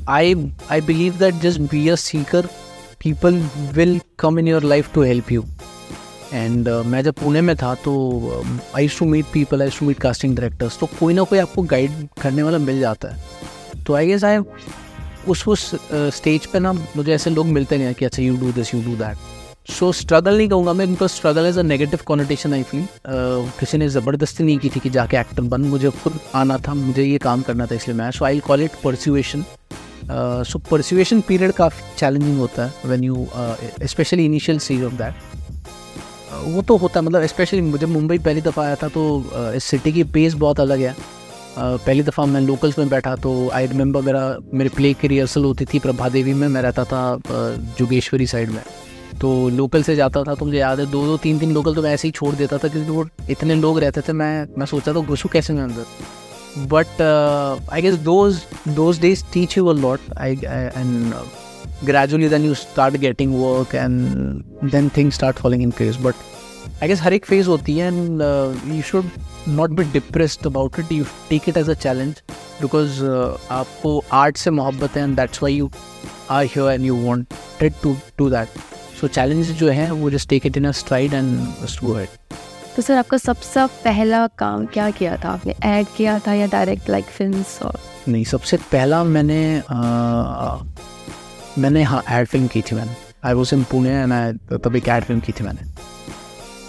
I 0.08 0.35
I 0.70 0.80
believe 0.80 1.18
that 1.18 1.35
just 1.35 1.61
just 1.61 1.75
be 1.75 1.96
seeker. 1.96 2.49
People 3.00 3.40
will 3.76 3.99
come 4.16 4.38
in 4.38 4.46
your 4.46 4.61
life 4.61 4.92
to 4.92 5.00
help 5.00 5.30
you. 5.30 5.44
And 6.33 6.68
uh, 6.68 6.85
मैं 6.87 7.02
जब 7.02 7.14
पुणे 7.14 7.40
में 7.40 7.56
था 7.56 7.75
तो 7.75 8.45
I 8.76 8.88
to 8.88 9.04
meet 9.04 9.25
people 9.33 9.62
I 9.62 9.71
to 9.71 9.87
meet 9.87 9.99
casting 9.99 10.37
directors 10.37 10.78
तो 10.78 10.87
कोई 10.87 11.14
ना 11.14 11.23
कोई 11.23 11.38
आपको 11.38 11.62
गाइड 11.62 12.09
करने 12.23 12.42
वाला 12.42 12.59
मिल 12.59 12.80
जाता 12.80 13.09
है। 13.09 13.25
तो 13.87 13.95
आई 13.95 14.06
गेस 14.06 14.25
आई 14.25 14.38
उस 15.28 15.49
उस 15.49 15.71
स्टेज 15.92 16.40
uh, 16.40 16.47
पे 16.47 16.59
ना 16.59 16.73
मुझे 16.73 17.12
ऐसे 17.14 17.30
लोग 17.30 17.47
मिलते 17.47 17.76
नहीं 17.76 17.87
हैं 17.87 17.95
कि 17.95 18.04
अच्छा 18.04 18.23
you 18.23 18.37
do 18.37 18.52
this 18.52 18.75
you 18.75 18.83
do 18.83 18.97
that 18.97 19.16
so 19.71 19.92
struggle 19.92 20.37
नहीं 20.37 20.49
कहूँगा 20.49 20.73
मैं 20.73 20.88
because 20.88 21.11
struggle 21.11 21.47
is 21.47 21.59
a 21.59 21.62
negative 21.62 22.00
connotation 22.06 22.54
I 22.54 22.62
feel 22.62 22.87
किसी 23.61 23.78
ने 23.78 23.88
ज़बरदस्ती 23.88 24.45
नहीं 24.45 24.59
की 24.59 24.68
थी 24.68 24.80
कि 24.80 24.90
जाके 24.90 25.16
एक्टर 25.16 25.42
बन 25.42 25.61
मुझे 25.61 25.90
खुद 25.90 26.18
आना 26.35 26.59
था 26.59 26.75
मुझे 26.75 27.02
ये 27.02 27.18
काम 27.18 27.42
करना 27.42 27.66
था 27.66 27.75
इसलिए 27.75 27.97
मैं। 27.97 28.11
So 28.11 28.25
I 28.25 28.40
call 28.40 28.62
it 28.62 28.71
persuasion 28.85 29.45
so 30.45 30.59
persuasion 30.59 31.21
period 31.21 31.52
काफ़ी 31.52 31.99
चैलेंजिंग 31.99 32.38
होता 32.38 32.66
है 32.66 32.75
when 32.87 33.04
you 33.04 33.26
specially 33.83 34.25
initial 34.25 34.59
seas 34.59 34.85
of 34.85 34.92
that 34.92 35.14
वो 36.44 36.62
तो 36.62 36.76
होता 36.76 37.00
है 37.00 37.06
मतलब 37.06 37.26
स्पेशली 37.26 37.60
मुझे 37.62 37.86
मुंबई 37.86 38.18
पहली 38.20 38.40
दफ़ा 38.40 38.62
आया 38.62 38.74
था 38.76 38.88
तो 38.88 39.02
इस 39.56 39.64
सिटी 39.64 39.92
की 39.92 40.04
पेस 40.06 40.34
बहुत 40.36 40.60
अलग 40.60 40.80
है। 40.80 40.94
पहली 41.58 42.02
दफ़ा 42.02 42.24
मैं 42.26 42.40
लोकल्स 42.40 42.78
में 42.78 42.88
बैठा 42.88 43.14
तो 43.16 43.48
आई 43.50 43.66
रिमेंबर 43.66 44.02
मेरा, 44.02 44.36
मेरे 44.54 44.70
प्ले 44.70 44.92
की 44.94 45.08
रिहर्सल 45.08 45.44
होती 45.44 45.64
थी 45.64 45.78
प्रभा 45.78 46.08
देवी 46.08 46.34
में, 46.34 46.46
मैं 46.48 46.62
रहता 46.62 46.84
था 46.84 47.18
जोगेश्वरी 47.78 48.26
साइड 48.26 48.50
में। 48.50 48.62
तो 49.20 49.48
लोकल 49.50 49.82
से 49.82 49.96
जाता 49.96 50.22
था 50.22 50.34
तो 50.34 50.44
मुझे 50.44 50.58
याद 50.58 50.80
है 50.80 50.86
दो 50.86 51.04
दो 51.06 51.16
तीन 51.16 51.38
तीन 51.38 51.52
लोकल 51.54 51.74
तो 51.74 51.82
मैं 51.82 51.92
ऐसे 51.94 52.08
ही 52.08 52.12
छोड़ 52.12 52.34
देता 52.34 52.58
था, 52.58 52.68
क्योंकि 52.68 52.90
वो 52.90 53.06
इतने 53.30 53.54
लोग 53.54 53.78
रहते 53.78 54.00
थे, 54.00 54.12
मैं 54.12 54.46
मैं 54.58 54.66
सोचता 54.66 54.92
था, 54.92 55.00
घुसू 55.00 55.28
कैसे 55.28 55.52
मैं 55.52 55.62
अंदर? 55.62 55.84
But 56.66 57.00
I 57.72 57.82
guess 57.82 57.94
those 58.02 58.42
those 58.68 59.00
days 59.00 59.24
teach 59.32 59.56
you 59.58 59.66
a 59.66 59.74
lot 59.74 60.00
I 60.18 60.32
and 60.32 61.12
gradually 61.85 62.28
then 62.28 62.45
you 62.45 62.54
start 62.54 62.97
getting 62.97 63.35
work 63.42 63.75
and 63.75 64.71
then 64.71 64.90
thing 64.97 65.12
start 65.12 65.37
following 65.37 65.62
in 65.62 65.71
phase 65.71 65.99
but 65.99 66.14
I 66.83 66.88
guess 66.88 67.00
हर 67.00 67.12
एक 67.12 67.26
फ़ेज़ 67.26 67.47
होती 67.47 67.78
है 67.78 67.87
and 67.87 68.23
you 68.75 68.83
should 68.83 69.11
not 69.49 69.71
be 69.71 69.85
depressed 69.85 70.47
about 70.47 70.78
it 70.78 70.92
you 70.92 71.04
take 71.30 71.49
it 71.49 71.56
as 71.56 71.71
a 71.71 71.75
challenge 71.75 72.23
because 72.62 73.04
आपको 73.50 74.04
art 74.12 74.37
से 74.37 74.50
मोहब्बत 74.50 74.97
है 74.97 75.02
and 75.02 75.16
that's 75.16 75.42
why 75.42 75.54
you 75.54 75.71
are 76.30 76.45
here 76.45 76.71
and 76.71 76.85
you 76.85 76.97
want 76.97 77.35
to 77.83 77.97
do 78.18 78.30
that 78.30 78.49
so 79.00 79.09
challenge 79.09 79.50
जो 79.50 79.68
है 79.68 79.90
वो 79.92 80.11
just 80.11 80.28
take 80.28 80.47
it 80.47 80.56
in 80.56 80.73
stride 80.73 81.12
and 81.12 81.38
go 81.85 81.95
head 81.95 82.09
तो 82.76 82.83
sir 82.83 82.95
आपका 82.95 83.16
सबसे 83.16 83.66
पहला 83.66 84.26
काम 84.26 84.66
क्या 84.66 84.90
किया 84.90 85.16
था? 85.16 85.28
आपने 85.28 85.54
ऐड 85.64 85.87
किया 85.97 86.18
था 86.18 86.33
या 86.35 86.47
डायरेक्ट 86.47 86.90
लाइक 86.90 87.04
फ़िल्म 87.04 87.45
और? 87.62 87.78
नहीं 88.09 88.25
सबसे 88.25 88.56
पहला 88.56 89.04
मैंने 89.04 89.62
आ, 89.71 90.56
मैंने 91.58 91.82
हाँ 91.82 92.02
एड 92.10 92.26
फ़िल्म 92.26 92.46
की 92.46 92.62
थी 92.62 92.76
मैंने 92.76 92.96
I 93.25 93.34
was 93.34 93.54
in 93.54 93.62
Pune 93.64 93.90
and 93.92 94.12
I 94.12 94.58
तब 94.58 94.76
एक 94.76 94.88
एड 94.88 95.04
फ़िल्म 95.04 95.20
की 95.20 95.32
थी 95.32 95.44
मैंने। 95.44 95.75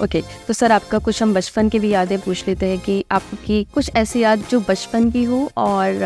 ओके 0.04 0.20
okay, 0.22 0.48
तो 0.48 0.54
सर 0.54 0.72
आपका 0.72 0.98
कुछ 1.00 1.22
हम 1.24 1.34
बचपन 1.34 1.70
की 1.70 1.80
भी 1.80 1.90
यादें 1.90 2.20
पूछ 2.22 2.48
लेते 2.48 2.66
हैं 2.66 2.80
कि 2.80 3.04
आपकी 3.12 3.64
कुछ 3.74 3.90
ऐसी 3.96 4.20
याद 4.20 4.44
जो 4.50 4.60
बचपन 4.68 5.10
की 5.12 5.24
हो 5.24 5.40
और 5.58 6.04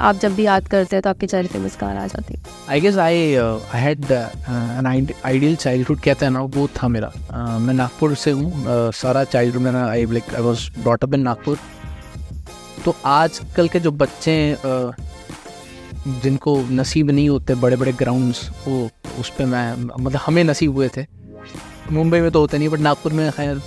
आप 0.00 0.16
जब 0.16 0.34
भी 0.34 0.42
याद 0.42 0.68
करते 0.68 0.96
हैं 0.96 1.02
तो 1.02 1.10
आपके 1.10 1.26
चेहरे 1.26 1.48
पे 1.52 1.58
मुस्कान 1.58 1.96
आ 1.96 2.06
जाती 2.06 2.34
है। 2.34 2.40
I 2.70 2.80
guess 2.80 2.96
I 2.96 3.34
I 3.34 3.80
had 3.80 4.04
an 4.12 5.08
ideal 5.24 5.56
childhood 5.56 6.00
कहते 6.00 6.24
हैं 6.24 6.32
ना 6.32 6.40
वो 6.40 6.66
था 6.76 6.88
मेरा। 6.88 7.12
Uh, 7.12 7.60
मैं 7.60 7.74
नागपुर 7.74 8.14
से 8.14 8.30
हूँ 8.30 8.50
uh, 8.52 8.94
सारा 8.96 9.24
चाइल्डहुड 9.24 9.62
मेरा 9.62 9.86
I 9.86 10.06
like 10.06 10.34
I 10.34 10.42
was 10.42 10.70
brought 10.78 11.04
up 11.04 11.14
in 11.14 11.20
Nagpur 11.20 11.58
तो 12.84 12.96
आजकल 13.06 13.68
के 13.68 13.80
जो 13.80 13.90
बच्चे 13.92 14.30
हैं, 14.30 14.56
uh, 14.56 15.00
जिनको 16.22 16.56
नसीब 16.70 17.10
नहीं 17.10 17.28
होते 17.28 17.54
बड़े 17.56 17.76
बड़े 17.76 17.92
ग्राउंड्स 17.94 18.48
वो 18.66 18.88
उस 19.20 19.30
पर 19.30 19.44
मैं 19.46 19.74
मतलब 19.74 20.20
हमें 20.26 20.42
नसीब 20.44 20.74
हुए 20.74 20.88
थे। 20.96 21.04
मुंबई 21.92 22.20
में 22.20 22.30
तो 22.30 22.40
होते 22.40 22.58
नहीं 22.58 22.68
बट 22.68 22.78
नागपुर 22.80 23.12
में 23.12 23.30
खैर 23.32 23.60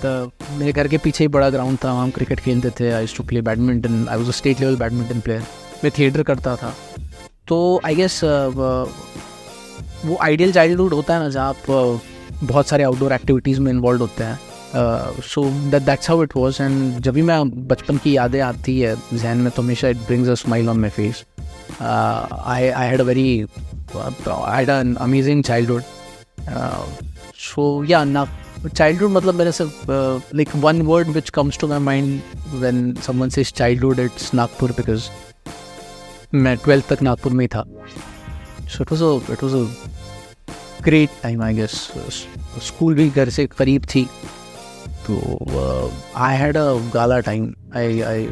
मेरे 0.58 0.72
घर 0.72 0.88
के 0.88 0.98
पीछे 0.98 1.24
ही 1.24 1.28
बड़ा 1.28 1.48
ग्राउंड 1.50 1.78
था, 1.84 1.92
वहाँ 1.92 2.02
हम 2.02 2.10
क्रिकेट 2.10 2.40
खेलते 2.40 2.70
थे। 2.80 2.90
I 2.92 3.06
to 3.16 3.22
play 3.24 3.40
badminton 3.42 4.06
I 4.08 4.18
was 4.18 4.28
a 4.28 4.32
state 4.32 4.60
level 4.60 4.76
badminton 4.76 5.20
player 5.20 5.42
मैं 5.84 5.92
थिएटर 5.98 6.22
करता 6.22 6.56
था। 6.56 6.74
तो 7.48 7.80
आई 7.86 7.94
गेस 7.94 8.20
वो 8.24 10.16
आइडियल 10.22 10.52
चाइल्डहुड 10.52 10.92
होता 10.94 11.14
है 11.14 11.20
ना, 11.20 11.28
जहाँ 11.28 11.48
आप 11.48 12.00
बहुत 12.42 12.68
सारे 12.68 12.84
आउटडोर 12.84 13.12
एक्टिविटीज़ 13.12 13.60
में 13.60 13.70
इन्वॉल्व 13.72 14.00
होते 14.00 14.24
हैं। 14.24 14.38
So 15.24 15.44
that 15.70 15.82
that's 15.82 16.10
how 16.10 16.22
it 16.22 16.36
was 16.36 16.58
and 16.60 16.98
जब 17.00 17.14
भी 17.14 17.22
मैं 17.22 17.66
बचपन 17.68 17.96
की 17.96 18.16
यादें 18.16 18.40
आती 18.40 18.78
है, 18.80 18.96
जहन 19.12 19.38
में 19.38 19.50
तो 19.50 19.62
हमेशा 19.62 19.88
it 19.88 19.96
brings 19.96 20.28
a 20.28 20.34
smile 20.34 20.68
on 20.68 20.80
my 20.80 20.90
face 20.90 21.24
I 21.80 22.68
I 22.68 22.88
had 22.88 23.00
a 23.00 23.04
very 23.04 23.46
I 23.96 24.56
had 24.56 24.68
an 24.68 24.94
amazing 24.94 25.44
childhood 25.44 25.82
so 27.40 27.84
yeah 27.84 28.02
ना 28.04 28.26
चाइल्डहुड 28.74 29.10
मतलब 29.10 29.34
मेरे 29.34 29.52
से 29.52 29.64
like 30.34 30.56
one 30.56 30.82
word 30.82 31.08
which 31.08 31.30
comes 31.30 31.58
to 31.58 31.66
my 31.68 31.78
mind 31.78 32.20
when 32.54 32.94
someone 32.94 33.28
says 33.28 33.52
childhood 33.52 33.98
it's 33.98 34.34
Nagpur 34.34 34.72
because 34.72 35.08
मैं 36.34 36.56
twelfth 36.56 36.88
तक 36.92 37.02
नागपुर 37.02 37.32
में 37.32 37.44
ही 37.44 37.48
था। 37.48 37.64
So 38.68 38.82
it 38.82 38.92
was 38.92 39.30
it 39.30 39.42
was 39.42 39.54
a 39.54 39.66
great 40.84 41.10
time 41.22 41.42
I 41.42 41.54
guess 41.54 41.70
school 42.62 42.94
भी 42.94 43.08
घर 43.10 43.30
से 43.30 43.46
करीब 43.46 43.84
थी। 43.84 44.08
तो 45.06 45.92
I 46.16 46.36
had 46.36 46.56
a 46.56 46.72
gala 46.94 47.20
time 47.20 47.54
I 47.76 48.00
I 48.00 48.28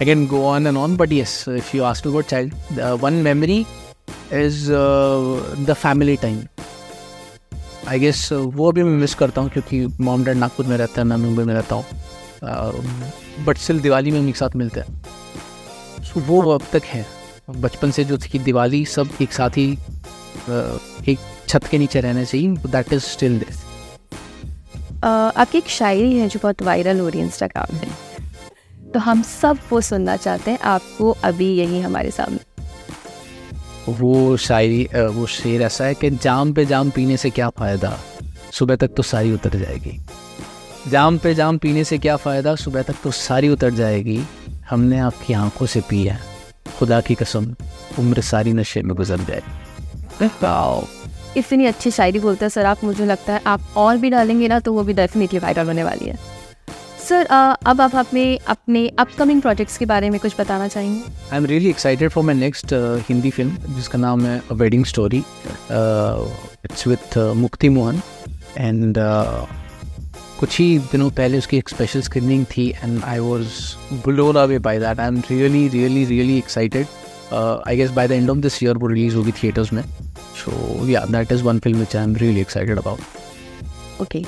I 0.00 0.04
can 0.04 0.26
go 0.26 0.44
on 0.44 0.66
and 0.66 0.76
on, 0.76 0.96
but 0.96 1.12
yes, 1.12 1.46
if 1.46 1.72
you 1.72 1.84
ask 1.84 2.04
me 2.04 2.10
about 2.10 2.26
child, 2.26 2.52
uh, 2.80 2.96
one 2.96 3.22
memory 3.22 3.64
is 4.30 4.68
uh, 4.68 5.40
the 5.66 5.74
family 5.74 6.16
time. 6.16 6.40
I 7.88 7.98
guess 7.98 8.28
वो 8.32 8.70
भी 8.72 8.82
मैं 8.82 8.96
miss 9.00 9.14
करता 9.14 9.40
हूँ 9.40 9.50
क्योंकि 9.50 9.86
mom 10.04 10.24
dad 10.24 10.36
Nagpur 10.36 10.66
में 10.66 10.76
रहता 10.76 11.00
है 11.00 11.06
मैं 11.08 11.16
मुंबई 11.16 11.42
में 11.44 11.54
रहता 11.54 11.74
हूँ। 11.74 11.84
बट 13.44 13.58
स्टिल 13.58 13.80
दिवाली 13.80 14.10
में 14.10 14.18
हम 14.20 14.28
एक 14.28 14.36
साथ 14.36 14.56
मिलते 14.56 14.80
हैं। 14.80 15.02
सो 16.04 16.20
वो 16.20 16.40
अब 16.54 16.62
तक 16.72 16.84
है। 16.84 17.04
बचपन 17.50 17.90
से 17.90 18.04
जो 18.04 18.18
थी 18.18 18.28
कि 18.28 18.38
दिवाली 18.38 18.84
सब 18.86 19.08
एक 19.22 19.32
साथ 19.32 19.56
ही 19.56 19.76
uh, 19.76 21.08
एक 21.08 21.18
छत 21.48 21.64
के 21.70 21.78
नीचे 21.78 22.00
रहने 22.00 22.24
चाहिए 22.26 22.48
दैट 22.72 22.92
इज़ 22.92 23.02
स्टिल 23.04 23.38
दिस 23.38 23.62
आपकी 25.04 25.58
एक 25.58 25.68
शायरी 25.68 26.16
है 26.18 26.28
जो 26.28 26.40
बहुत 26.42 26.62
वायरल 26.62 27.00
हो 27.00 27.08
रही 27.08 27.20
है 27.20 27.26
इंस्टाग्राम 27.26 27.78
पे 27.78 28.03
तो 28.94 29.00
हम 29.00 29.22
सब 29.22 29.58
वो 29.70 29.80
सुनना 29.80 30.16
चाहते 30.16 30.50
हैं। 30.50 30.58
आपको 30.60 31.10
अभी 31.24 31.54
यही 31.54 31.80
हमारे 31.80 32.10
सामने। 32.10 32.38
वो 33.90 34.36
शायरी 34.36 34.84
वो 34.94 35.26
शेर 35.26 35.62
ऐसा 35.62 35.84
है 35.84 35.94
कि 35.94 36.10
जाम 36.10 36.52
पे 36.52 36.64
जाम 36.66 36.90
पीने 36.90 37.16
से 37.16 37.30
क्या 37.30 37.48
फ़ायदा? 37.48 37.98
सुबह 38.52 38.76
तक 38.76 38.94
तो 38.96 39.02
सारी 39.02 39.32
उतर 39.32 39.56
जाएगी। 39.58 39.98
जाम 40.88 41.18
पे 41.18 41.34
जाम 41.34 41.58
पीने 41.58 41.84
से 41.84 41.98
क्या 41.98 42.16
फ़ायदा? 42.16 42.54
सुबह 42.54 42.82
तक 42.82 42.94
तो 43.04 43.10
सारी 43.10 43.48
उतर 43.48 43.70
जाएगी। 43.70 44.20
हमने 44.70 44.98
आपकी 44.98 45.32
आँखों 45.32 45.66
से 45.66 45.80
पी 45.80 46.02
है। 46.04 46.18
खुदा 46.78 47.00
की 47.00 47.14
कसम 47.14 47.54
उम्र 47.98 48.20
सारी 48.20 48.52
नशे 48.52 48.82
में 48.82 48.96
गुजर 48.96 49.20
जाए। 49.20 49.42
इतनी 51.36 51.66
अच्छी 51.66 51.90
शायरी 51.90 52.18
बोलते 52.18 52.44
हैं 52.44 52.50
सर 52.50 52.66
आप 52.66 52.84
मुझे 52.84 53.06
लगता 53.06 53.32
है 53.32 53.40
आप 53.46 53.60
और 53.76 53.96
भी 53.96 54.10
डालेंगे 54.10 54.48
ना 54.48 54.58
तो 54.60 54.72
वो 54.72 54.82
भी 54.82 54.92
डेफिनेटली 54.92 55.38
वायरल 55.38 55.66
होने 55.66 55.84
वाली 55.84 56.08
है। 56.08 56.16
सर 57.08 57.26
अ, 57.26 57.56
अब 57.66 57.80
आप 57.80 57.94
अपने 57.96 58.24
अपने 58.48 58.86
अपकमिंग 58.98 59.40
प्रोजेक्ट्स 59.42 59.76
के 59.78 59.86
बारे 59.86 60.10
में 60.10 60.18
कुछ 60.20 60.40
बताना 60.40 60.68
चाहेंगे? 60.68 61.00
I 61.32 61.38
am 61.38 61.46
really 61.46 61.68
excited 61.70 62.10
for 62.10 62.24
my 62.24 62.34
next 62.34 62.72
Hindi 63.08 63.30
film 63.30 63.74
जिसका 63.74 63.98
नाम 63.98 64.24
है 64.26 64.40
a 64.50 64.54
wedding 64.54 64.84
story 64.84 65.18
it's 65.18 66.86
with 66.86 67.18
Mukti 67.36 67.68
Mohan 67.68 68.00
and 68.58 68.96
कुछ 70.38 70.58
ही 70.58 70.78
दिनों 70.92 71.10
पहले 71.10 71.38
उसकी 71.38 71.56
एक 71.58 71.68
स्पेशल 71.68 72.00
स्क्रीनिंग 72.02 72.44
थी 72.46 72.68
and 72.82 73.02
I 73.04 73.18
was 73.18 73.48
blown 74.06 74.36
away 74.36 74.58
by 74.58 74.78
that 74.80 75.00
I 75.00 75.08
am 75.08 75.22
really 75.30 75.66
really 75.68 76.04
really 76.04 76.38
excited 76.38 76.86
I 77.34 77.76
guess 77.76 77.90
by 77.90 78.08
the 78.08 78.12
end 78.12 78.30
of 78.30 78.38
this 78.38 78.62
year 78.62 78.76
वो 78.76 78.86
release 78.86 79.16
होगी 79.16 79.32
theatres 79.42 79.72
में. 79.72 79.82
So 80.44 80.86
yeah 80.88 81.04
that 81.10 81.32
is 81.32 81.42
one 81.42 81.58
film 81.58 81.78
which 81.78 81.96
I 81.96 82.04
am 82.04 82.16
really 82.16 82.40
excited 82.40 82.78
about 82.78 84.00
okay 84.02 84.24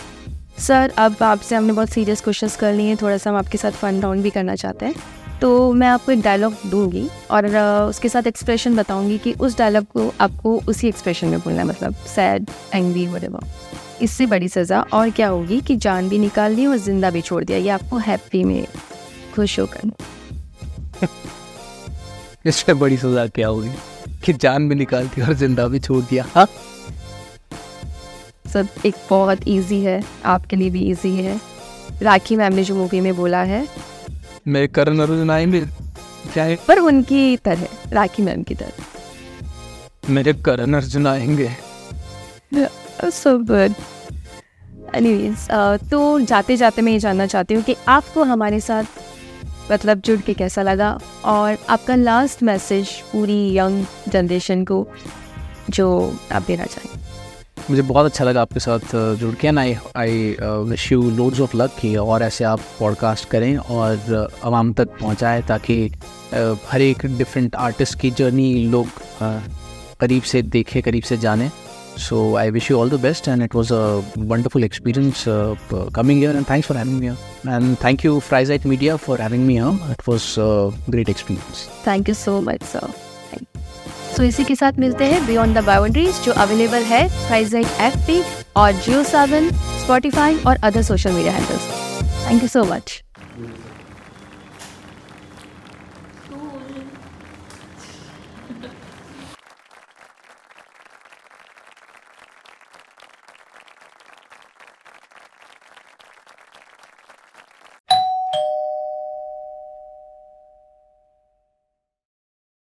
sir, 0.58 0.92
अब 0.98 1.16
आपसे 1.22 1.54
हमने 1.54 1.72
बहुत 1.72 1.88
serious 1.88 2.20
questions 2.20 2.56
कर 2.56 2.72
लिए 2.72 2.86
हैं। 2.86 2.96
थोड़ा 3.02 3.16
सा 3.16 3.30
हम 3.30 3.36
आपके 3.36 3.58
साथ 3.58 3.72
फन 3.72 4.00
राउंड 4.00 4.22
भी 4.22 4.30
करना 4.30 4.54
चाहते 4.54 4.86
हैं। 4.86 4.94
तो 5.40 5.72
मैं 5.72 5.88
आपको 5.88 6.12
एक 6.12 6.20
डायलॉग 6.22 6.54
दूँगी 6.66 7.08
और 7.30 7.46
उसके 7.88 8.08
साथ 8.08 8.26
एक्सप्रेशन 8.26 8.76
बताऊँगी 8.76 9.18
कि 9.18 9.32
उस 9.32 9.56
डायलॉग 9.58 9.84
को 9.86 10.12
आपको 10.20 10.56
उसी 10.68 10.88
एक्सप्रेशन 10.88 11.26
में 11.26 11.38
बोलना 11.40 11.60
है 11.60 11.66
मतलब 11.68 11.94
सैड 12.06 12.50
एंग्री 12.74 13.06
वटेवर 13.06 13.46
इससे 14.02 14.26
बड़ी 14.26 14.48
सज़ा 14.48 14.80
और 14.92 15.10
क्या 15.10 15.28
होगी 15.28 15.60
कि 15.60 15.76
जान 15.76 16.08
भी 16.08 16.18
निकाल 16.18 16.52
ली 16.52 16.66
और 16.66 16.76
ज़िंदा 16.76 17.10
भी 17.10 17.20
छोड़ 17.20 17.42
दिया। 17.44 17.58
ये 17.58 17.68
आपको 17.68 17.96
हैप्पी 17.98 18.42
में 18.44 18.66
खुश 19.34 19.58
होकर। 19.60 19.90
इससे 22.46 22.74
बड़ी 22.74 22.96
सजा 22.96 23.26
क्या 23.26 23.48
होगी 23.48 23.70
कि 24.24 24.32
जान 24.32 24.68
भी 24.68 24.74
निकालती 24.74 25.22
और 25.22 25.32
ज़िंदा 25.34 25.66
भी 25.68 25.78
छोड़ 25.80 26.02
दिया 26.04 26.24
हाँ? 26.34 26.46
सब 28.46 28.68
एक 28.86 28.94
बहुत 29.10 29.48
इजी 29.48 29.80
है 29.80 30.02
आपके 30.24 30.56
लिए 30.56 30.70
भी 30.70 30.80
इजी 30.90 31.14
है। 31.16 31.40
राखी 32.02 32.36
मैम 32.36 32.54
ने 32.54 32.64
जो 32.64 32.74
मूवी 32.74 33.00
में 33.00 33.14
बोला 33.16 33.42
है। 33.42 33.66
मेरे 34.48 34.66
करण 34.68 34.98
अर्जुन 34.98 35.30
है 35.30 36.56
पर 36.68 36.78
उनकी 36.78 37.36
तरह 37.36 37.66
राखी 37.92 38.22
मैम 38.22 38.42
की 38.42 38.54
तरह। 38.54 40.12
मेरे 40.12 40.32
करण 40.44 40.74
अर्जुन 40.74 41.06
आएँगे। 41.06 41.50
सो 43.04 43.36
गुड 43.38 43.74
एनीवेज 44.94 45.46
तो 45.90 46.20
जाते 46.20 46.56
जाते 46.56 46.82
मैं 46.82 46.92
ये 46.92 46.98
जानना 46.98 47.26
चाहती 47.26 47.54
हूँ 47.54 47.62
कि 47.62 47.76
आपको 47.88 48.22
हमारे 48.24 48.60
साथ 48.60 48.84
मतलब 49.72 50.00
जुड़ 50.00 50.20
के 50.20 50.34
कैसा 50.34 50.62
लगा? 50.62 50.98
और 51.24 51.56
आपका 51.68 51.94
लास्ट 51.94 52.42
मैसेज 52.42 52.90
पूरी 53.12 53.56
यंग 53.58 53.84
जनरेशन 54.08 54.64
को 54.64 54.86
जो 55.70 56.16
आप 56.32 56.42
देना 56.42 56.64
चाहें 56.64 56.95
मुझे 57.70 57.82
बहुत 57.82 58.06
अच्छा 58.06 58.24
लगा 58.24 58.42
आपके 58.42 58.60
साथ 58.60 59.14
जुड़ 59.14 59.34
के 59.34 59.48
I 59.48 59.76
I 59.96 60.36
wish 60.42 60.92
you 60.92 61.10
loads 61.10 61.40
of 61.40 61.56
luck 61.56 61.70
कि 61.80 61.96
और 61.96 62.22
ऐसे 62.22 62.44
आप 62.44 62.60
पॉडकास्ट 62.80 63.28
करें 63.28 63.56
और 63.56 64.28
आवाम 64.44 64.72
तक 64.72 64.88
पहुँचाएँ 65.00 65.42
ताकि 65.42 65.90
हर 66.68 66.80
एक 66.80 67.06
डिफरेंट 67.06 67.54
आर्टिस्ट 67.54 67.98
की 68.00 68.10
जर्नी 68.10 68.54
लोग 68.54 68.86
करीब 70.00 70.22
से 70.22 70.42
देखें, 70.42 70.82
करीब 70.82 71.02
से 71.02 71.16
जानें। 71.16 71.50
So 71.98 72.36
I 72.36 72.50
wish 72.50 72.70
you 72.70 72.78
all 72.78 72.90
the 72.90 72.94
best 72.94 73.28
and 73.28 73.42
it 73.42 73.54
was 73.54 73.72
a 73.74 74.02
wonderful 74.18 74.64
experience 74.64 75.24
coming 75.94 76.20
here 76.20 76.36
and 76.36 76.44
thanks 76.50 76.68
for 76.68 76.76
having 76.76 76.98
me 76.98 77.06
and 77.06 77.76
thank 77.84 78.04
you 78.04 78.20
फ्राइजाइट 78.20 78.66
media 78.66 78.96
for 78.96 79.20
having 79.20 79.46
me 79.46 79.58
here 79.58 79.90
it 79.90 80.08
was 80.08 80.34
great 80.90 81.08
experience 81.08 81.68
thank 81.86 82.08
you 82.08 82.14
so 82.14 82.40
much 82.40 82.62
sir 82.62 83.05
so 84.16 84.22
इसी 84.22 84.44
के 84.44 84.54
साथ 84.54 84.78
मिलते 84.78 85.04
हैं 85.04 85.26
beyond 85.26 85.58
the 85.58 85.62
boundaries 85.64 86.20
जो 86.24 86.32
available 86.34 86.82
है 86.84 87.02
प्राइजेट 87.26 87.80
F 87.80 87.96
P 88.06 88.22
और 88.56 88.72
Jio 88.74 89.02
Saavn 89.04 89.50
Spotify 89.80 90.36
और 90.46 90.58
other 90.64 90.82
social 90.82 91.12
media 91.12 91.32
handles 91.32 91.68
thank 92.28 92.42
you 92.42 92.48
so 92.48 92.64
much 92.64 93.02